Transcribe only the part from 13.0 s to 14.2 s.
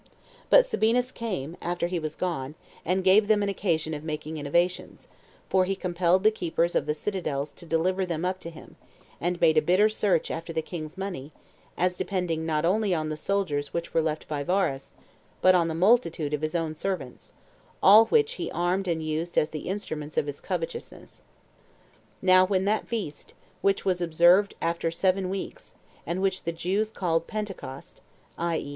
the soldiers which were